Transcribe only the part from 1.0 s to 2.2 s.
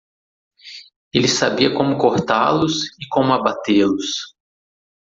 Ele sabia como